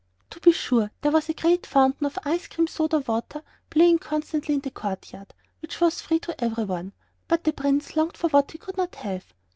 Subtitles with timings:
[0.31, 4.55] To be sure, there was the great fountain of ice cream soda water playing constantly
[4.55, 5.31] in the courtyard,
[5.61, 6.93] which was free to every one;
[7.27, 9.23] but the Prince longed for what he could not have.